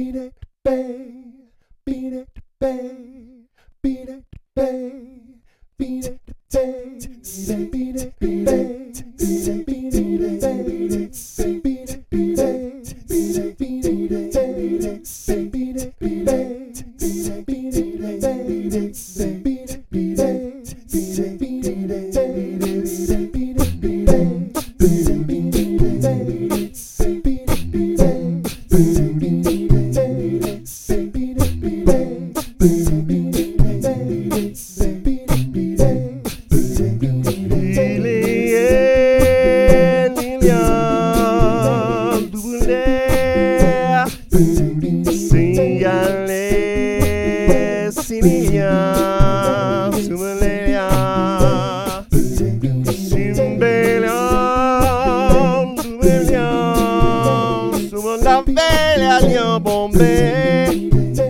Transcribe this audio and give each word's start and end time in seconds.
beat 0.00 0.14
it, 0.14 0.32
bay, 0.64 1.22
beat 1.84 2.14
it, 2.14 2.28
bay, 2.58 3.19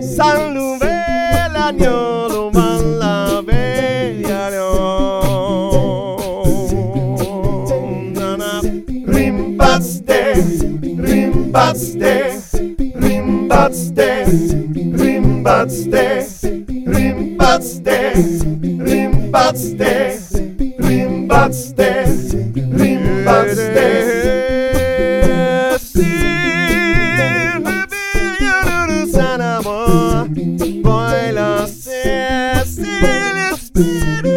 San 0.01 0.53
Nouvel 0.53 1.55
año 1.55 2.27
lo 2.29 2.51
van 2.51 2.99
la 2.99 3.41
bella 3.45 4.49
Nana 8.13 8.61
Rimbaste, 9.07 10.33
rimbaste, 10.97 12.39
rimbaste, 12.95 14.25
rimbaste, 14.93 16.27
rimbaste, 16.85 18.13
rimbaste, 18.77 20.19
rimbaste, 20.77 22.05
rimbaste. 22.77 24.20
Si 24.20 24.20
espíritu. 33.51 34.31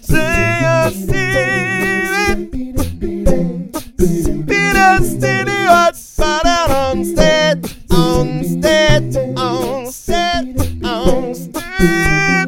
Say 0.00 0.64
así, 0.64 1.26
Dynasty 4.46 5.42
hot 5.66 5.96
para 6.16 6.90
on 6.90 7.04
state, 7.04 7.62
on 7.90 8.42
state, 8.44 9.16
on 9.36 11.34
state, 11.34 12.43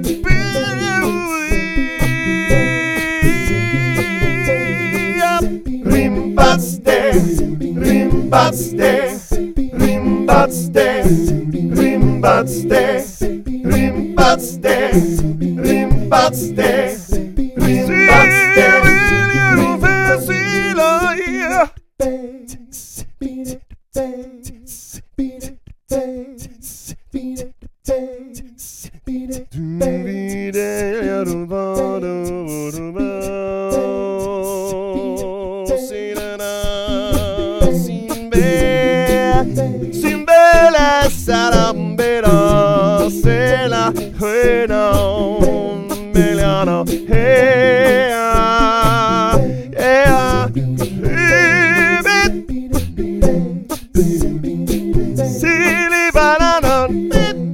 rimbaste, 8.26 9.20
rimbaste, 9.78 11.04
rimbaste, 11.76 13.04
rimbaste, 13.64 14.90
rimbaste, 15.62 16.96
Sin 29.16 30.95
buena 44.46 44.92
Meliano 46.14 46.84
hey 47.08 48.12
ah, 48.14 49.36
yeah 49.72 50.48
Silly 55.38 56.04
banana 56.14 56.86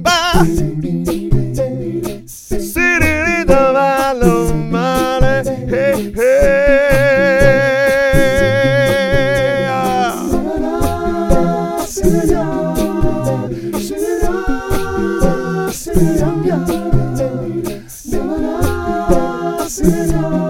ba 0.05 0.45
Silly 2.27 3.43
the 3.49 3.63
male 4.71 5.43
hey 5.71 5.97
hey 6.13 6.45
ah. 9.67 10.13
sit 19.83 20.15
on. 20.15 20.42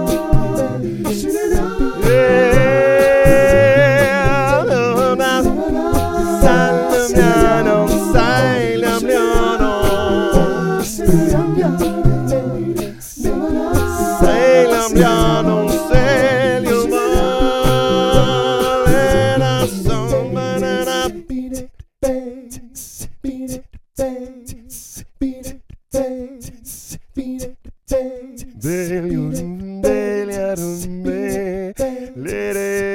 Deiliarumbe, 29.84 31.74
lere 32.16 32.94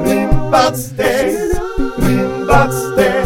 rimbatste, 0.04 1.10
rimbatste. 1.98 3.19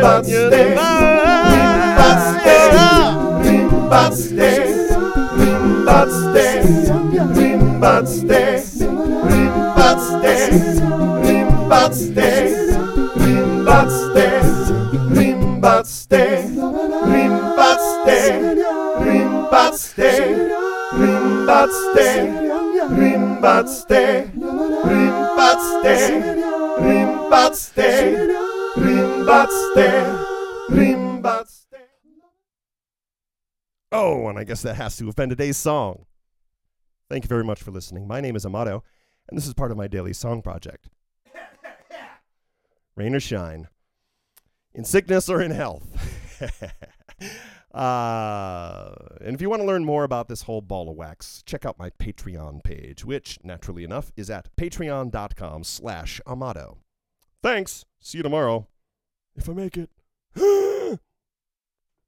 birthday, 0.00 0.74
birthday, 1.96 2.62
birthday, 3.90 4.62
birthday, 5.84 6.62
birthday, 7.80 8.62
birthday, 9.74 10.46
birthday, 11.68 12.44
birthday. 13.64 14.25
Oh, 33.92 34.28
and 34.28 34.38
I 34.38 34.44
guess 34.44 34.62
that 34.62 34.74
has 34.74 34.96
to 34.98 35.06
have 35.06 35.16
been 35.16 35.28
today's 35.28 35.56
song. 35.56 36.04
Thank 37.08 37.24
you 37.24 37.28
very 37.28 37.44
much 37.44 37.62
for 37.62 37.70
listening. 37.70 38.06
My 38.06 38.20
name 38.20 38.36
is 38.36 38.44
Amato, 38.44 38.84
and 39.28 39.38
this 39.38 39.46
is 39.46 39.54
part 39.54 39.70
of 39.70 39.76
my 39.76 39.88
daily 39.88 40.12
song 40.12 40.42
project. 40.42 40.88
rain 42.96 43.14
or 43.14 43.20
shine, 43.20 43.68
in 44.74 44.84
sickness 44.84 45.28
or 45.28 45.40
in 45.40 45.50
health. 45.50 45.86
uh, 47.76 48.94
and 49.20 49.34
if 49.34 49.42
you 49.42 49.50
want 49.50 49.60
to 49.60 49.66
learn 49.66 49.84
more 49.84 50.04
about 50.04 50.28
this 50.28 50.42
whole 50.42 50.62
ball 50.62 50.88
of 50.88 50.96
wax, 50.96 51.42
check 51.44 51.66
out 51.66 51.78
my 51.78 51.90
Patreon 51.90 52.64
page, 52.64 53.04
which, 53.04 53.38
naturally 53.44 53.84
enough, 53.84 54.12
is 54.16 54.30
at 54.30 54.48
patreon.com 54.56 55.62
slash 55.62 56.20
Amato. 56.26 56.78
Thanks. 57.42 57.84
See 58.00 58.18
you 58.18 58.22
tomorrow. 58.22 58.66
If 59.36 59.48
I 59.48 59.52
make 59.52 59.76
it. 59.76 59.90